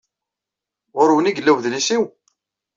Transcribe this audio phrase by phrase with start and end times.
[0.97, 2.01] Ɣer-wen ay yella udlis-inu?